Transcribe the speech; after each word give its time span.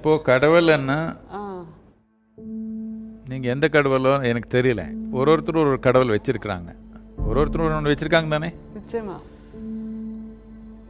இப்போ 0.00 0.12
கடவுள்னா 0.26 0.96
நீங்க 3.30 3.46
எந்த 3.54 3.66
கடவுளோ 3.72 4.12
எனக்கு 4.28 4.48
தெரியல. 4.54 4.82
ஒரு 5.16 5.28
ஒருத்தர் 5.32 5.58
ஒரு 5.62 5.78
கடவுள் 5.86 6.12
வச்சிருக்கிறாங்க. 6.14 6.70
ஒரு 7.26 7.36
ஒருத்தர் 7.40 7.64
ஒரு 7.64 7.74
ஒன்று 7.78 7.92
வச்சிருக்காங்க 7.92 8.30
தானே? 8.34 8.48
நிச்சயமா. 8.76 9.16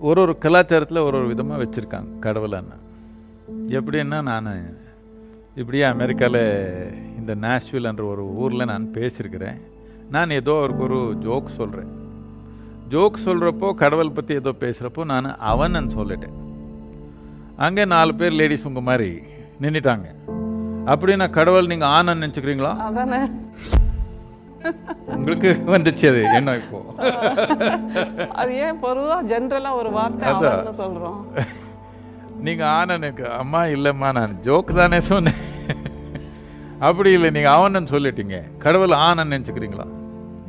ஒரு 0.09 0.21
ஒரு 0.25 0.35
கலாச்சாரத்தில் 0.45 1.03
ஒரு 1.07 1.17
ஒரு 1.21 1.27
விதமாக 1.33 1.63
வச்சுருக்காங்க 1.65 2.11
கடவுளன்னா 2.27 2.77
எப்படின்னா 3.77 4.21
நான் 4.29 4.51
இப்படியே 5.55 5.85
அமெரிக்காவில் 5.95 6.45
இந்த 7.21 7.35
நேஷ்வில்ன்ற 7.47 8.07
ஒரு 8.13 8.27
ஊரில் 8.43 8.71
நான் 8.73 8.87
பேசியிருக்கிறேன். 8.99 9.59
நான் 10.11 10.37
ஏதோ 10.41 10.55
அவருக்கு 10.61 10.87
ஒரு 10.89 11.01
ஜோக் 11.27 11.57
சொல்கிறேன் 11.57 11.91
ஜோக் 12.95 13.25
சொல்கிறப்போ 13.25 13.71
கடவுள் 13.83 14.17
பற்றி 14.21 14.35
ஏதோ 14.35 14.55
பேசுகிறப்போ 14.61 15.05
நான் 15.13 15.37
அவன் 15.53 15.93
சொல்லிட்டேன். 15.99 16.39
அங்கே 17.67 17.85
நாலு 17.93 18.13
பேர் 18.21 18.37
லேடிஸ் 18.41 18.67
உங்கள் 18.69 18.85
மாதிரி 18.89 19.09
நின்றுட்டாங்க 19.63 20.07
அப்படின்னா 20.93 21.27
கடவுள் 21.37 21.71
நீங்கள் 21.73 21.93
ஆனன்னு 21.97 22.23
நினச்சிக்கிறீங்களா? 22.25 22.73
உங்களுக்கு 25.17 25.51
வந்துச்சு 25.75 26.07
அது. 26.13 26.23
என்ன 26.39 26.55
இப்போ? 26.61 26.81
அது 28.41 28.51
ஏன் 28.67 28.81
பொதுவா 28.87 29.19
ஜென்ரலா 29.33 29.73
ஒரு 29.81 29.91
வார்த்தை 29.99 30.75
சொல்றோம். 30.81 31.21
நீங்க 32.47 32.65
ஆனனுக்கு 32.79 33.25
அம்மா 33.43 33.63
இல்லைம்மா 33.77 34.11
நான் 34.19 34.35
ஜோக் 34.49 34.79
தானே 34.81 35.01
சொன்னேன். 35.13 35.41
அப்படி 36.89 37.11
இல்லை 37.17 37.31
நீங்க 37.37 37.51
அவனன்னு 37.59 37.95
சொல்லிட்டீங்க. 37.97 38.37
கடவுள் 38.67 39.01
ஆனன்னு 39.07 39.35
நினச்சிக்கிறீங்களா? 39.37 39.89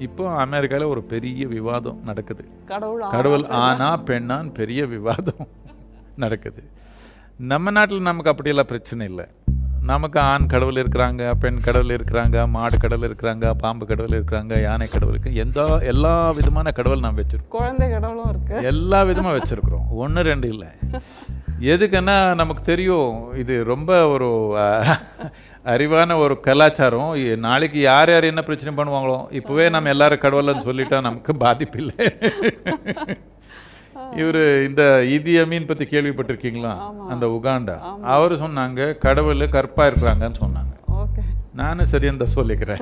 இப்போ 0.07 0.25
அமெரிக்காவில் 0.43 0.91
ஒரு 0.95 1.01
பெரிய 1.13 1.47
விவாதம் 1.55 2.03
நடக்குது. 2.09 2.43
கடவுள் 2.73 3.01
கடவுள்? 3.15 3.47
ஆனா 3.65 3.89
பெண்ணான்னு 4.11 4.53
பெரிய 4.61 4.85
விவாதம் 4.93 5.43
நடக்குது. 6.23 6.63
நம்ம 7.49 7.71
நாட்டில் 7.75 8.07
நமக்கு 8.07 8.29
அப்படியெல்லாம் 8.31 8.69
பிரச்சனை 8.71 9.03
இல்லை. 9.11 9.23
நமக்கு 9.91 10.17
ஆண் 10.31 10.47
கடவுள் 10.51 10.79
இருக்கிறாங்க 10.81 11.21
பெண் 11.43 11.61
கடவுள் 11.67 11.93
இருக்கிறாங்க 11.95 12.43
மாடு 12.55 12.77
கடவுள் 12.83 13.07
இருக்கிறாங்க 13.09 13.45
பாம்பு 13.61 13.85
கடவுள் 13.91 14.15
இருக்கிறாங்க 14.17 14.59
யானை 14.65 14.87
கடவுள் 14.87 15.13
இருக்கு. 15.13 15.31
எந்த 15.43 15.59
எல்லா 15.91 16.11
விதமான 16.39 16.71
கடவுள் 16.79 17.03
நாம் 17.05 17.17
வச்சிருக்கோம். 17.21 17.55
குழந்தை 17.57 17.87
கடவுளும் 17.95 18.29
இருக்கு. 18.33 18.55
எல்லா 18.71 18.99
விதமாக 19.11 19.33
வச்சிருக்கிறோம். 19.37 19.87
ஒன்று 20.03 20.25
ரெண்டு 20.29 20.49
இல்லை. 20.53 20.69
எதுக்குன்னா 21.73 22.17
நமக்கு 22.41 22.63
தெரியும் 22.71 23.09
இது 23.43 23.55
ரொம்ப 23.73 23.97
ஒரு 24.13 24.29
அறிவான 25.73 26.19
ஒரு 26.25 26.37
கலாச்சாரம். 26.49 27.11
நாளைக்கு 27.47 27.81
யார் 27.89 28.13
யார் 28.15 28.31
என்ன 28.31 28.43
பிரச்சனை 28.51 28.75
பண்ணுவாங்களோ 28.77 29.19
இப்போவே 29.41 29.67
நம்ம 29.77 29.93
எல்லாரும் 29.95 30.23
கடவுள்னு 30.27 30.67
சொல்லிட்டா 30.69 30.99
நமக்கு 31.09 31.33
பாதிப்பு 31.45 31.79
இல்லை. 31.83 31.97
இவர் 34.19 34.41
இந்த 34.67 34.83
இதி 35.15 35.33
அமீன் 35.41 35.67
பற்றி 35.67 35.85
கேள்விப்பட்டிருக்கீங்களா? 35.85 36.73
அந்த 37.09 37.25
உகாண்டா. 37.37 37.75
அவர் 38.15 38.33
சொன்னாங்க 38.43 38.97
கடவுள் 39.05 39.43
கற்பா 39.55 39.83
இருக்கிறாங்கன்னு 39.89 40.39
சொன்னாங்க. 40.43 40.73
ஓகே. 41.03 41.23
நானும் 41.53 41.89
சரி 41.91 42.07
இந்த 42.07 42.25
சொல்லிக்கிறேன். 42.35 42.81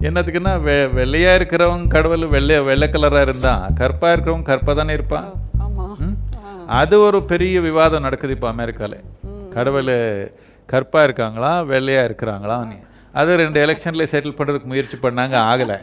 என்னத்துக்குன்னா 0.00 0.52
வெ 0.60 0.76
வெள்ளையா 0.98 1.32
இருக்கிறவங்க 1.38 1.88
கடவுள் 1.88 2.26
வெள்ளை 2.26 2.60
வெள்ளை 2.60 2.88
கலரா 2.88 3.20
இருந்தா 3.20 3.54
கற்பா 3.80 4.08
இருக்கிறவங்க 4.12 4.50
கற்பா 4.52 4.74
தானே 4.74 4.92
இருப்பான்? 4.92 5.28
அது 6.80 7.00
ஒரு 7.00 7.18
பெரிய 7.32 7.60
விவாதம் 7.60 8.06
நடக்குது 8.06 8.32
இப்போ 8.32 8.48
அமெரிக்கால. 8.52 8.94
கடவுள் 9.56 9.94
கற்பா 10.72 11.02
இருக்காங்களா 11.02 11.52
வெள்ளையா 11.72 12.02
இருக்கிறாங்களா 12.08 12.58
அது 13.12 13.36
ரெண்டு 13.36 13.58
எலெக்ஷன்ல 13.66 14.06
செட்டில் 14.12 14.38
பண்றதுக்கு 14.38 14.70
முயற்சி 14.70 14.96
பண்ணாங்க 15.02 15.36
ஆகல. 15.50 15.74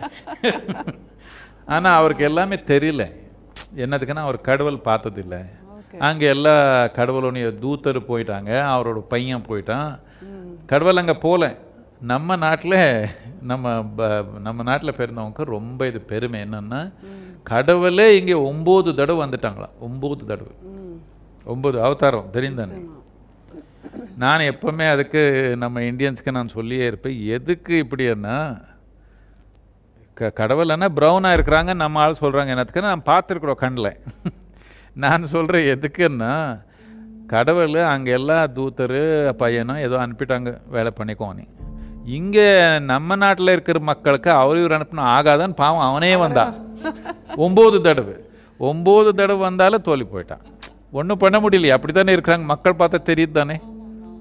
ஆனா 1.65 1.89
அவருக்கு 1.99 2.23
எல்லாமே 2.23 2.57
தெரியல. 2.71 3.03
என்னதுக்குன்னா 3.75 4.15
அவர் 4.15 4.41
கடவுள் 4.41 4.77
பார்த்ததில்லை. 4.77 5.39
அங்கே 5.99 6.25
எல்லா 6.25 6.87
கடவுளுடைய 6.87 7.47
தூத்தர் 7.47 8.05
போயிட்டாங்க. 8.07 8.49
அவரோட 8.49 8.99
பையன் 8.99 9.45
போயிட்டான். 9.47 9.99
கடவுள் 10.65 10.95
அங்கே 10.95 11.13
போகல 11.13 11.57
நம்ம 12.01 12.35
நாட்டில் 12.35 13.05
நம்ம 13.41 13.83
ப- 13.83 14.25
நம்ம 14.39 14.63
நாட்டில் 14.63 14.93
பிறந்தவங்க 14.93 15.43
ரொம்ப 15.43 15.87
இது 15.87 16.01
பெருமை. 16.01 16.41
என்னன்னா 16.41 16.93
கடவுளே 17.43 18.19
இங்கே 18.19 18.33
ஒம்பது 18.33 18.95
தடவை 18.95 19.29
வந்துட்டாங்களா? 19.29 19.69
ஒம்பது 19.81 20.25
தடவை. 20.25 20.53
ஒம்பது 21.47 21.81
அவதாரம் 21.81 22.29
தெரியும் 22.31 22.55
தானே 22.55 22.71
நான் 24.17 24.39
எப்பவுமே 24.39 24.89
அதுக்கு 24.89 25.53
நம்ம 25.57 25.79
இந்தியன்ஸ்க்கு 25.79 26.31
நான் 26.31 26.47
சொல்லியே 26.47 26.85
இருப்பேன். 26.85 27.21
எதுக்கு 27.21 27.87
இப்படின்னா 27.89 28.61
க 30.17 30.31
கடவுள்னா 30.39 30.87
ப்ரௌனாக 30.97 31.35
இருக்கிறாங்க 31.37 31.71
நம்ம 31.81 31.99
ஆள் 31.99 32.21
சொல்கிறாங்க 32.21 32.51
என்னத்துக்குன்னு 32.53 32.91
நான் 32.91 33.09
பார்த்துருக்குறோம் 33.11 33.61
கண்ணில். 33.63 33.91
நான் 35.03 35.31
சொல்கிறேன் 35.33 35.67
எதுக்குன்னா 35.73 36.33
கடவுள் 37.27 37.77
அங்கே 37.93 38.11
எல்லா 38.11 38.37
தூத்தர் 38.57 38.99
பையனும் 39.41 39.83
ஏதோ 39.85 39.95
அனுப்பிட்டாங்க 40.05 40.49
வேலை 40.75 40.91
பண்ணிக்கோன்னு 40.99 41.45
இங்கே 42.17 42.47
நம்ம 42.91 43.15
நாட்டில் 43.15 43.53
இருக்கிற 43.55 43.79
மக்களுக்கு 43.89 44.29
அவர் 44.31 44.59
இவர் 44.61 44.75
அனுப்பினா 44.77 45.05
ஆகாதான்னு 45.17 45.59
பாவம் 45.61 45.87
அவனே 45.89 46.15
வந்தான் 46.23 46.53
ஒம்பது 47.45 47.77
தடவை. 47.81 48.15
ஒம்பது 48.69 49.11
தடவை 49.19 49.41
வந்தாலும் 49.47 49.85
தோல்வி 49.87 50.07
போயிட்டான் 50.13 50.43
ஒன்றும் 50.99 51.21
பண்ண 51.21 51.37
முடியலையே. 51.39 51.75
அப்படி 51.77 51.93
தானே 51.93 52.15
இருக்கிறாங்க. 52.15 52.43
மக்கள் 52.51 52.79
பார்த்தா 52.79 52.99
தெரியுது 53.09 53.31
தானே. 53.31 53.55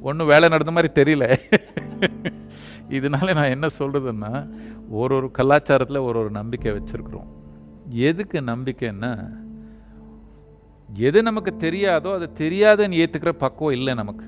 ஒன்றும் 0.03 0.31
வேலை 0.33 0.47
நடந்த 0.49 0.73
மாதிரி 0.77 0.91
தெரியல. 1.01 1.27
இதனால 2.93 3.35
நான் 3.35 3.51
என்ன 3.51 3.67
சொல்கிறதுன்னா 3.79 4.51
ஒரு 4.91 5.15
ஒரு 5.17 5.31
கலாச்சாரத்தில் 5.39 6.05
ஒரு 6.05 6.19
ஒரு 6.19 6.31
நம்பிக்கை 6.31 6.73
வச்சுருக்குறோம். 6.73 7.27
எதுக்கு 7.89 8.41
நம்பிக்கைன்னா 8.41 9.41
எது 10.95 11.23
நமக்கு 11.23 11.55
தெரியாதோ 11.59 12.13
அது 12.13 12.31
தெரியாதுன்னு 12.35 12.93
ஏற்றுக்கிற 12.93 13.29
பக்குவம் 13.29 13.75
இல்லை 13.75 13.95
நமக்கு. 13.95 14.27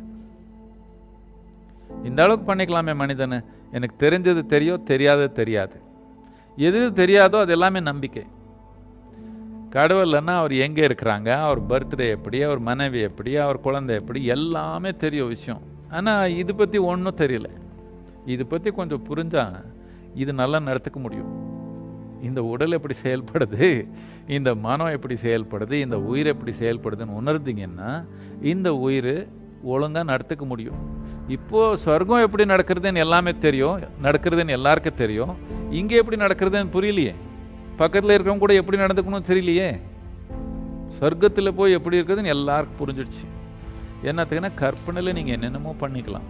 இந்த 2.04 2.22
அளவுக்கு 2.22 2.54
பண்ணிக்கலாமே 2.54 2.94
மனிதனு. 2.94 3.44
எனக்கு 3.72 4.06
தெரிஞ்சது 4.06 4.47
தெரியும் 4.47 4.82
தெரியாதது 4.82 5.32
தெரியாது. 5.32 5.80
எது 6.56 6.91
தெரியாதோ 6.91 7.36
அது 7.36 7.53
எல்லாமே 7.53 7.80
நம்பிக்கை. 7.80 8.26
கடவுள்னா 9.70 10.26
அவர் 10.26 10.53
எங்கே 10.53 10.86
இருக்கிறாங்க? 10.86 11.28
அவர் 11.41 11.62
பர்த்டே 11.62 12.08
எப்படி? 12.08 12.42
அவர் 12.42 12.58
மனைவி 12.58 13.00
எப்படி? 13.00 13.36
அவர் 13.36 13.60
குழந்தை 13.60 13.97
எப்படி? 13.97 14.24
எல்லாமே 14.24 14.91
தெரியும் 14.91 15.28
விஷயம். 15.28 15.62
ஆனால் 15.91 16.36
இது 16.36 16.54
பற்றி 16.54 16.78
ஒன்றும் 16.78 17.16
தெரியல. 17.16 17.47
இது 18.32 18.42
பற்றி 18.46 18.70
கொஞ்சம் 18.70 19.04
புரிஞ்சால் 19.08 19.56
இது 20.22 20.32
நல்லா 20.40 20.58
நடத்துக்க 20.68 20.98
முடியும். 21.06 21.32
இந்த 22.28 22.40
உடல் 22.52 22.76
எப்படி 22.76 22.94
செயல்படுது 23.04 23.66
இந்த 24.36 24.50
மனம் 24.66 24.92
எப்படி 24.96 25.16
செயல்படுது 25.22 25.76
இந்த 25.84 25.96
உயிர் 26.10 26.30
எப்படி 26.32 26.52
செயல்படுதுன்னு 26.60 27.18
உணர்ந்தீங்கன்னா 27.20 27.90
இந்த 28.52 28.68
உயிர் 28.86 29.14
ஒழுங்காக 29.72 30.06
நடத்துக்க 30.12 30.44
முடியும். 30.52 30.80
இப்போது 31.36 31.78
சொர்க்கம் 31.84 32.24
எப்படி 32.26 32.44
நடக்கிறதுன்னு 32.52 33.02
எல்லாமே 33.06 33.32
தெரியும் 33.46 33.82
நடக்கிறதுன்னு 34.06 34.56
எல்லாருக்கும் 34.58 35.00
தெரியும். 35.02 35.34
இங்கே 35.80 36.00
எப்படி 36.00 36.16
நடக்கிறதுன்னு 36.24 36.74
புரியலையே. 36.76 37.14
பக்கத்தில் 37.80 38.14
இருக்கிறவங்க 38.14 38.44
கூட 38.44 38.54
எப்படி 38.60 38.78
நடந்துக்கணும்னு 38.84 39.30
தெரியலையே. 39.30 39.68
சொர்க்கத்தில் 40.98 41.56
போய் 41.58 41.76
எப்படி 41.78 41.98
இருக்குதுன்னு 42.00 42.34
எல்லாருக்கும் 42.36 42.80
புரிஞ்சிடுச்சு. 42.82 43.24
என்னத்துக்குன்னா 44.10 44.50
கற்பனையில் 44.62 45.16
நீங்கள் 45.18 45.36
என்னென்னமோ 45.36 45.74
பண்ணிக்கலாம். 45.84 46.28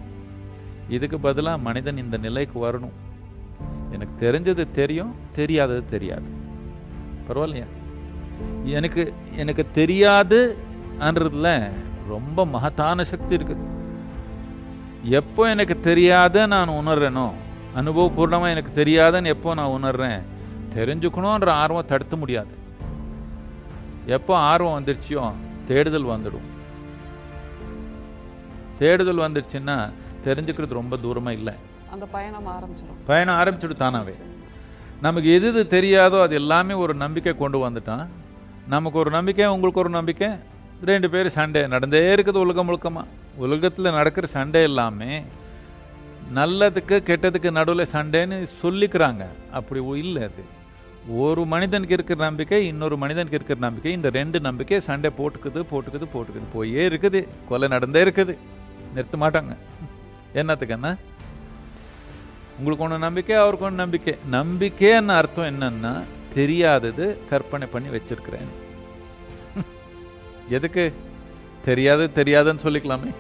இதுக்கு 0.89 1.19
பதிலாக 1.19 1.59
மனிதன் 1.59 1.97
இந்த 1.97 2.17
நிலைக்கு 2.17 2.72
வரணும். 2.72 2.93
எனக்கு 3.93 4.31
தெரிஞ்சது 4.31 4.71
தெரியும் 4.71 5.15
தெரியாதது 5.33 5.84
தெரியாது. 5.84 6.28
பரவாயில்லையா? 7.28 7.67
எனக்கு 8.65 9.15
எனக்கு 9.37 9.67
தெரியாதுன்றதுல 9.75 11.71
ரொம்ப 12.09 12.47
மகத்தான 12.47 13.05
சக்தி 13.05 13.37
இருக்குது 13.37 13.73
எப்போ 15.03 15.49
எனக்கு 15.49 15.81
தெரியாத 15.81 16.47
நான் 16.47 16.69
உணர்றேனோ 16.69 17.31
அனுபவபூர்ணமாக 17.77 18.50
எனக்கு 18.50 18.84
தெரியாதுன்னு 18.84 19.25
எப்போ 19.25 19.55
நான் 19.55 19.83
உணர்றேன் 19.83 20.23
தெரிஞ்சுக்கணுன்ற 20.75 21.47
ஆர்வம் 21.47 21.87
தடுத்த 21.87 22.17
முடியாது. 22.17 22.55
எப்போ 24.06 24.37
ஆர்வம் 24.37 24.84
வந்துருச்சியோ 24.84 25.33
தேடுதல் 25.67 26.05
வந்துடும். 26.05 26.49
தேடுதல் 28.78 29.19
வந்துருச்சுன்னா 29.19 29.91
தெரிஞ்சுக்கிறது 30.26 30.81
ரொம்ப 30.81 30.97
தூரமாக 31.05 31.38
இல்லை. 31.38 31.55
அந்த 31.94 32.06
பயணம் 32.17 32.49
ஆரம்பிச்சிடும் 32.56 33.05
பயணம் 33.11 33.38
ஆரம்பிச்சுடு 33.41 33.76
தானாவே. 33.85 34.15
நமக்கு 35.06 35.29
எது 35.37 35.47
எது 35.53 35.62
தெரியாதோ 35.76 36.19
அது 36.26 36.35
எல்லாமே 36.43 36.75
ஒரு 36.85 36.94
நம்பிக்கை 37.05 37.32
கொண்டு 37.37 37.59
வந்துட்டான். 37.69 38.05
நமக்கு 38.75 38.99
ஒரு 39.03 39.11
நம்பிக்கை 39.17 39.47
உங்களுக்கு 39.55 39.82
ஒரு 39.85 39.93
நம்பிக்கை. 39.99 40.29
ரெண்டு 40.91 41.09
பேரும் 41.12 41.37
சண்டை 41.38 41.61
நடந்தே 41.75 42.00
இருக்குது 42.15 42.38
உலகம் 42.44 42.67
முழுக்கமாக 42.69 43.12
உலகத்தில் 43.44 43.97
நடக்கிற 43.99 44.26
சண்டை 44.35 44.62
எல்லாமே 44.69 45.12
நல்லதுக்கு 46.38 46.97
கெட்டதுக்கு 47.09 47.50
நடுவில் 47.59 47.93
சண்டைன்னு 47.93 48.37
சொல்லிக்கிறாங்க. 48.62 49.25
அப்படி 49.59 49.81
இல்லை 50.03 50.23
அது. 50.29 50.44
ஒரு 51.23 51.43
மனிதனுக்கு 51.53 51.97
இருக்கிற 51.97 52.19
நம்பிக்கை 52.25 52.61
இன்னொரு 52.67 52.97
மனிதனுக்கு 53.03 53.38
இருக்கிற 53.38 53.59
நம்பிக்கை. 53.67 53.93
இந்த 53.99 54.11
ரெண்டு 54.19 54.38
நம்பிக்கை 54.47 54.81
சண்டை 54.88 55.11
போட்டுக்குது 55.19 55.62
போட்டுக்குது 55.73 56.06
போட்டுக்குது. 56.15 56.47
போயே 56.55 56.85
இருக்குது. 56.88 57.21
கொலை 57.49 57.69
நடந்தே 57.75 58.03
இருக்குது. 58.05 58.35
நிறுத்த 58.94 59.19
மாட்டாங்க. 59.25 59.55
என்னத்துக்குன்னா? 60.35 60.97
உங்களுக்கு 62.59 62.85
ஒன்று 62.85 62.99
நம்பிக்கை 62.99 63.37
அவருக்கு 63.37 63.67
ஒன்று 63.67 63.77
நம்பிக்கை. 63.77 64.15
நம்பிக்கைன்னு 64.33 65.13
அர்த்தம் 65.13 65.61
என்னன்னா 65.61 66.03
தெரியாதது 66.35 67.19
கற்பனை 67.31 67.67
பண்ணி 67.67 67.89
வச்சிருக்கிறேன் 67.97 68.51
எதுக்கு? 70.49 70.93
தெரியாது 71.65 72.11
தெரியாதுன்னு 72.15 72.65
சொல்லிக்கலாமே. 72.65 73.11